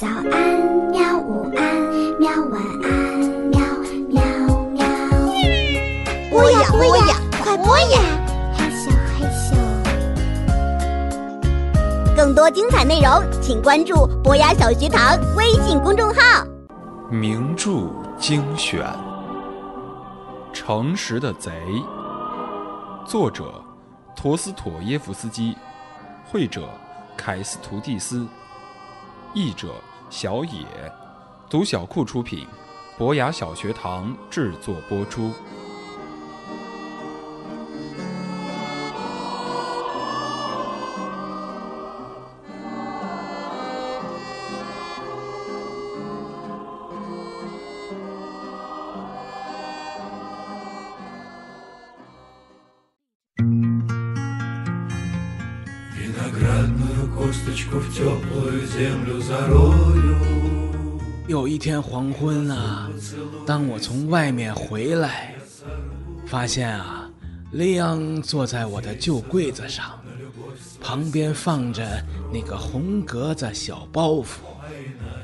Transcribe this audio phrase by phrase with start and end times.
[0.00, 0.24] 早安，
[0.90, 1.18] 喵！
[1.18, 1.62] 午安，
[2.18, 2.30] 喵！
[2.50, 2.90] 晚安，
[3.50, 3.60] 喵
[4.08, 4.22] 喵
[4.70, 4.80] 喵！
[6.30, 8.00] 播呀播呀，快播呀！
[8.56, 9.54] 害羞害羞。
[12.16, 13.10] 更多精彩内容，
[13.42, 16.46] 请关注博雅小学堂微信公众号。
[17.10, 18.80] 名著精选，
[20.54, 21.50] 《诚实的贼》，
[23.04, 23.52] 作者
[24.16, 25.54] 陀思妥耶夫斯基，
[26.24, 26.62] 绘者
[27.18, 28.26] 凯斯图蒂斯，
[29.34, 29.68] 译者
[30.10, 30.66] 小野，
[31.48, 32.44] 读小库出品，
[32.98, 35.30] 博雅小学堂制作播出。
[61.26, 62.88] 有一天黄昏啊，
[63.44, 65.34] 当我从外面回来，
[66.26, 67.10] 发现啊，
[67.52, 69.98] 利昂坐在我的旧柜子上，
[70.80, 71.84] 旁边放着
[72.32, 74.38] 那个红格子小包袱，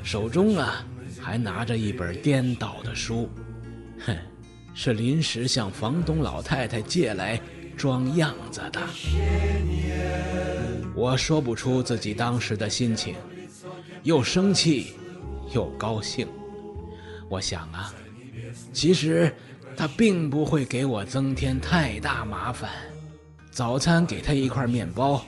[0.03, 0.85] 手中啊
[1.21, 3.29] 还拿着一本颠倒的书，
[4.05, 4.15] 哼，
[4.73, 7.39] 是临时向房东老太太借来
[7.77, 8.81] 装样子的。
[10.97, 13.13] 我说不出自己当时的心情，
[14.01, 14.93] 又生气，
[15.53, 16.27] 又高兴。
[17.29, 17.93] 我想啊，
[18.73, 19.31] 其实
[19.75, 22.71] 他并不会给我增添太大麻烦。
[23.51, 25.23] 早餐给他一块面包，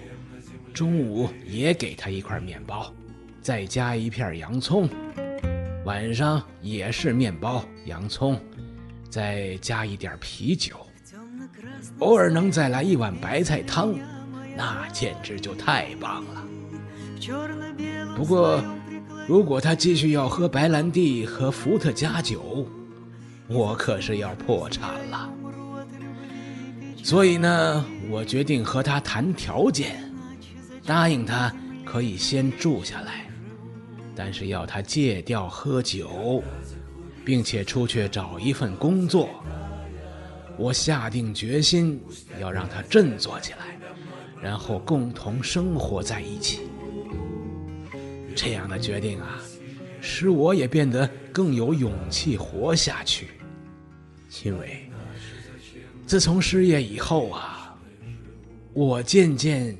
[0.73, 2.91] 中午也给他一块面包，
[3.39, 4.89] 再加一片洋葱。
[5.85, 8.41] 晚上也是面包、洋葱，
[9.07, 10.75] 再加一点啤酒。
[11.99, 13.93] 偶尔能再来一碗白菜汤。
[14.59, 16.45] 那简直就太棒了。
[18.13, 18.61] 不过，
[19.25, 22.67] 如果他继续要喝白兰地和伏特加酒，
[23.47, 25.29] 我可是要破产了。
[27.01, 30.11] 所以呢，我决定和他谈条件，
[30.85, 31.49] 答应他
[31.85, 33.27] 可以先住下来，
[34.13, 36.43] 但是要他戒掉喝酒，
[37.23, 39.29] 并且出去找一份工作。
[40.57, 41.97] 我下定决心
[42.41, 43.59] 要让他振作起来。
[44.41, 46.61] 然后共同生活在一起，
[48.35, 49.39] 这样的决定啊，
[50.01, 53.27] 使我也变得更有勇气活下去。
[54.43, 54.89] 因为
[56.05, 57.75] 自从失业以后啊，
[58.73, 59.75] 我渐渐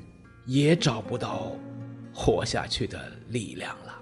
[0.45, 1.55] 也找不到
[2.13, 3.98] 活下去的力量了。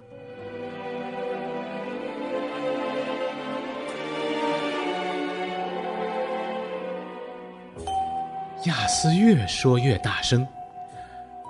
[8.66, 10.46] 亚斯越说越大声，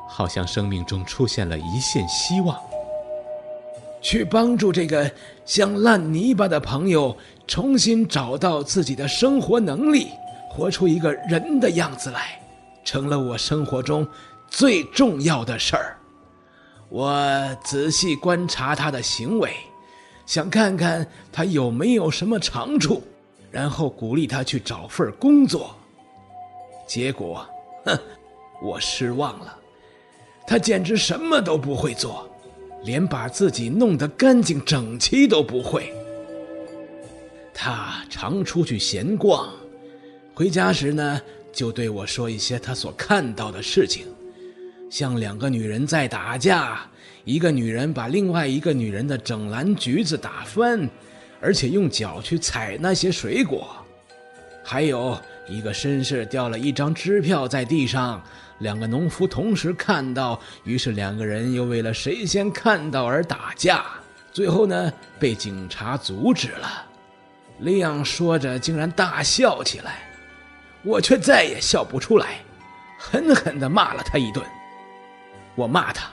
[0.07, 2.59] 好像生命中出现了一线希望，
[4.01, 5.09] 去帮助这个
[5.45, 7.15] 像烂泥巴的朋友
[7.47, 10.09] 重新找到自己的生活能力，
[10.49, 12.39] 活出一个人的样子来，
[12.83, 14.05] 成了我生活中
[14.49, 15.97] 最重要的事儿。
[16.89, 19.51] 我仔细观察他的行为，
[20.25, 23.01] 想看看他有没有什么长处，
[23.49, 25.73] 然后鼓励他去找份工作。
[26.87, 27.45] 结果，
[27.85, 27.99] 哼，
[28.63, 29.55] 我失望了。
[30.47, 32.25] 他简直什么都不会做，
[32.83, 35.93] 连把自己弄得干净整齐都不会。
[37.53, 39.53] 他常出去闲逛，
[40.33, 41.21] 回家时呢，
[41.51, 44.05] 就对我说一些他所看到的事情，
[44.89, 46.89] 像两个女人在打架，
[47.25, 50.89] 一个女人把另外一个女人的整篮橘子打翻，
[51.41, 53.75] 而且用脚去踩那些水果，
[54.63, 55.19] 还有。
[55.47, 58.21] 一个绅士掉了一张支票在地上，
[58.59, 63.85] 两个农夫同时看到，于是两个人又为了谁先看到而打架，
[64.33, 66.85] 最后呢被警察阻止了。
[67.59, 70.09] 利昂说着竟然大笑起来，
[70.83, 72.41] 我却再也笑不出来，
[72.99, 74.45] 狠狠地骂了他一顿。
[75.55, 76.09] 我骂他：“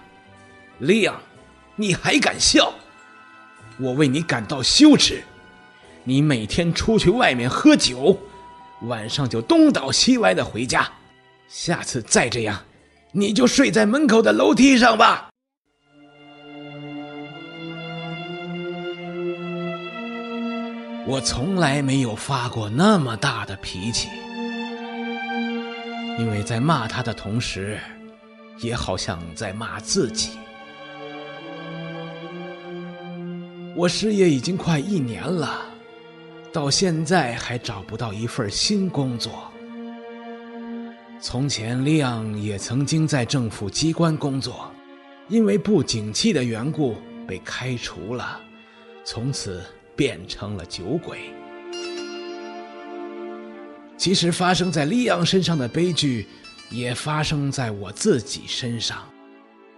[0.78, 1.20] 利昂，
[1.74, 2.72] 你还敢笑？
[3.78, 5.22] 我为你感到羞耻。
[6.04, 8.16] 你每天出去外面喝酒。”
[8.86, 10.88] 晚上就东倒西歪的回家，
[11.48, 12.62] 下次再这样，
[13.12, 15.30] 你就睡在门口的楼梯上吧。
[21.06, 24.08] 我从来没有发过那么大的脾气，
[26.18, 27.78] 因为在骂他的同时，
[28.60, 30.30] 也好像在骂自己。
[33.76, 35.73] 我失业已经快一年了。
[36.54, 39.50] 到现在还找不到一份新工作。
[41.20, 44.70] 从前，利昂也曾经在政府机关工作，
[45.28, 46.94] 因为不景气的缘故，
[47.26, 48.40] 被开除了，
[49.04, 49.64] 从此
[49.96, 51.18] 变成了酒鬼。
[53.96, 56.24] 其实发生在利昂身上的悲剧，
[56.70, 58.98] 也发生在我自己身上，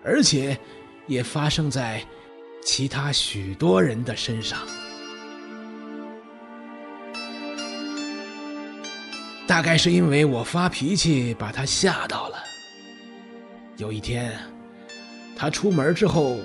[0.05, 0.58] 而且
[1.06, 2.05] 也发生在
[2.62, 4.58] 其他许多人的身上。
[9.46, 12.37] 大概是因为我发脾气把他吓到了。
[13.76, 14.37] 有一天，
[15.37, 16.38] 他出门之后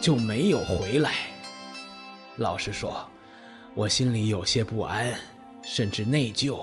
[0.00, 1.12] 就没有回来。
[2.36, 3.06] 老实说，
[3.74, 5.12] 我心里有些不安，
[5.62, 6.58] 甚至内疚。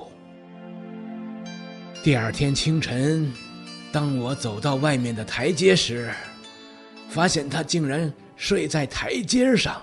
[2.03, 3.31] 第二天清晨，
[3.91, 6.11] 当我走到外面的台阶时，
[7.09, 9.81] 发现他竟然睡在台阶上。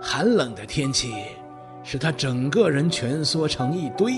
[0.00, 1.12] 寒冷的天气。
[1.82, 4.14] 使他整个人蜷缩成一堆。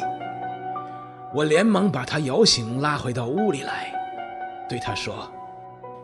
[1.33, 3.93] 我连忙把他摇醒，拉回到屋里来，
[4.69, 5.31] 对他说：“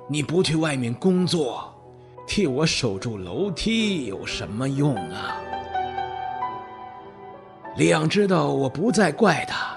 [0.09, 1.75] 你不去外面工作，
[2.27, 5.37] 替我守住楼梯有什么用啊？”
[7.77, 9.77] 李昂知道我不再怪他，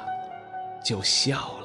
[0.86, 1.59] 就笑了。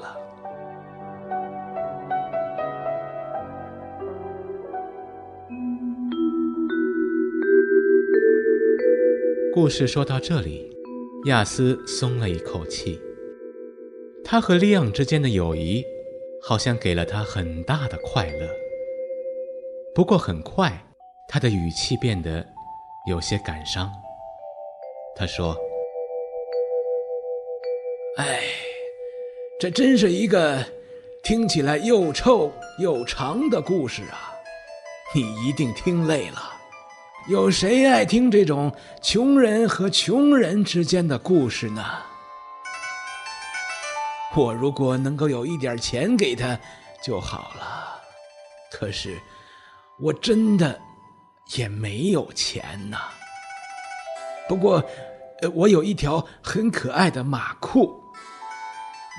[9.55, 10.69] 故事说到这里，
[11.27, 12.99] 亚斯松了一口气。
[14.21, 15.81] 他和利昂之间的友谊，
[16.41, 18.49] 好像给了他很大的快乐。
[19.93, 20.85] 不过很快，
[21.29, 22.45] 他的语气变得
[23.09, 23.89] 有些感伤。
[25.15, 25.55] 他说
[28.19, 28.41] ：“哎，
[29.57, 30.65] 这真是一个
[31.23, 32.51] 听起来又臭
[32.81, 34.35] 又长的故事啊！
[35.15, 36.51] 你一定听累了。”
[37.27, 41.83] 有谁爱听这种穷人和穷人之间的故事呢？
[44.35, 46.59] 我如果能够有一点钱给他
[47.03, 47.99] 就好了，
[48.71, 49.19] 可是
[49.99, 50.79] 我真的
[51.55, 52.99] 也没有钱呐。
[54.47, 54.75] 不过，
[55.41, 57.99] 呃我有一条很可爱的马裤，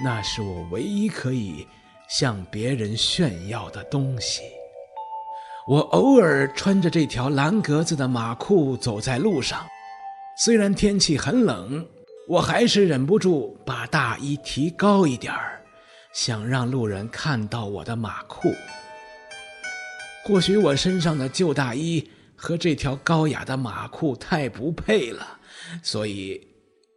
[0.04, 1.66] 那是我唯一可以
[2.08, 4.42] 向别人炫耀的东西。
[5.68, 9.66] 我偶尔穿着这条蓝格子的马裤走在路上，
[10.38, 11.84] 虽然天气很冷，
[12.28, 15.60] 我还是忍不住把大衣提高一点儿，
[16.12, 18.54] 想让路人看到我的马裤。
[20.24, 25.26] 或许我身上的旧大衣和这条高雅的马裤太不配了，
[25.82, 26.40] 所以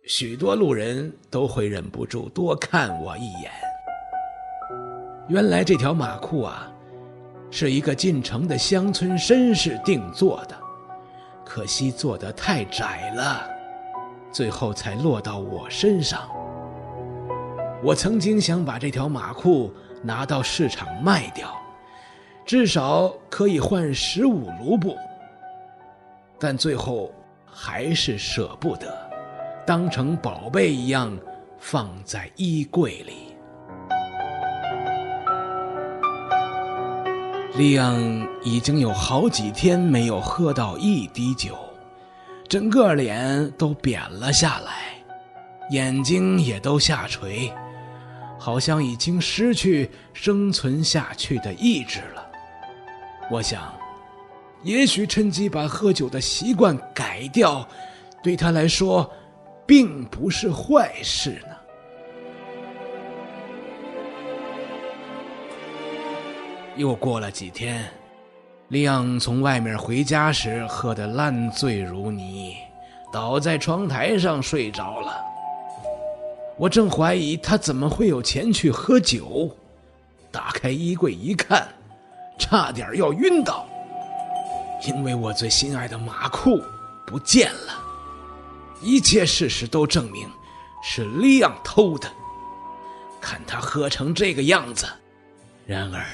[0.05, 3.51] 许多路人都会忍不住多看我一眼。
[5.27, 6.71] 原来这条马裤啊。
[7.51, 10.55] 是一个进城的乡村绅士定做的，
[11.43, 13.49] 可惜做得太窄了，
[14.31, 16.29] 最后才落到我身上。
[17.83, 19.73] 我曾经想把这条马裤
[20.03, 21.49] 拿到市场卖掉，
[22.45, 24.95] 至少可以换十五卢布，
[26.37, 27.11] 但最后
[27.45, 28.95] 还是舍不得，
[29.65, 31.17] 当成宝贝一样
[31.57, 33.18] 放在衣柜里。
[37.59, 41.57] 利昂已经有好几天没有喝到一滴酒，
[42.47, 45.03] 整个脸都扁了下来，
[45.69, 47.51] 眼睛也都下垂，
[48.39, 52.25] 好像已经失去生存下去的意志了。
[53.29, 53.73] 我想，
[54.63, 57.67] 也许趁机把喝酒的习惯改掉，
[58.23, 59.11] 对他来说，
[59.67, 61.31] 并不是坏事
[66.79, 67.85] 又过了几天，
[68.69, 72.55] 利昂从外面回家时喝得烂醉如泥，
[73.11, 75.13] 倒在窗台上睡着了。
[76.57, 79.53] 我正怀疑他怎么会有钱去喝酒，
[80.31, 81.67] 打开衣柜一看，
[82.39, 83.67] 差点要晕倒，
[84.87, 86.63] 因为我最心爱的马裤
[87.05, 87.73] 不见了。
[88.81, 90.25] 一切事实都证明
[90.81, 92.09] 是利昂偷的。
[93.19, 94.87] 看他喝成这个样子，
[95.65, 96.05] 然而。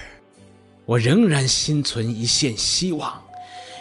[0.86, 3.20] 我仍然心存一线希望，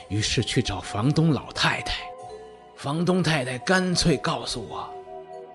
[0.08, 1.94] 于是去找房东老太太。
[2.76, 4.88] 房东太太干脆告诉我：“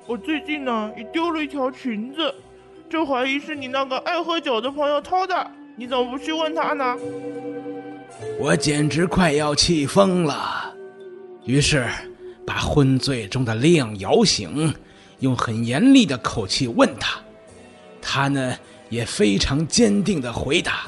[0.05, 2.33] 我最近呢也丢了一条裙子，
[2.89, 5.51] 就怀疑是你那个爱喝酒的朋友偷的。
[5.75, 6.95] 你怎么不去问他呢？”
[8.39, 10.73] 我简直快要气疯了，
[11.45, 11.87] 于是
[12.45, 14.73] 把昏醉中的亮摇醒，
[15.19, 17.19] 用很严厉的口气问他。
[18.01, 18.55] 他呢
[18.89, 20.87] 也非常坚定的回答。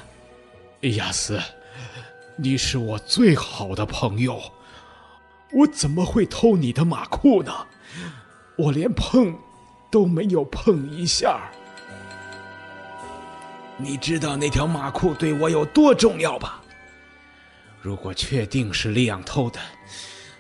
[0.90, 1.40] 亚斯，
[2.36, 4.42] 你是我最好的朋友，
[5.52, 7.54] 我怎么会偷你的马裤呢？
[8.58, 9.38] 我连碰
[9.92, 11.40] 都没有碰一下。
[13.78, 16.62] 你知道那条马裤对我有多重要吧？
[17.80, 19.60] 如果确定是利昂偷的，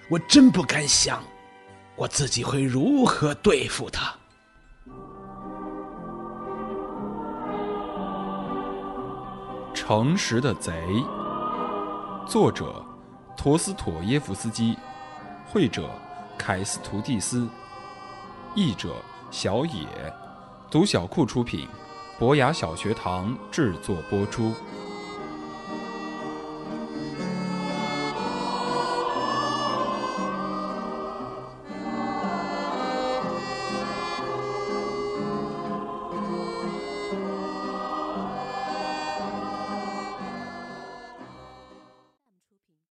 [0.09, 1.23] 我真不敢想，
[1.95, 4.15] 我自己会如何对付他。
[9.91, 10.71] 诚实的贼。
[12.25, 12.81] 作者：
[13.35, 14.77] 陀思妥耶夫斯基，
[15.45, 15.89] 绘者：
[16.37, 17.45] 凯斯图蒂斯，
[18.55, 18.95] 译者：
[19.31, 19.85] 小野，
[20.71, 21.67] 读小库出品，
[22.17, 24.53] 博雅小学堂制作播出。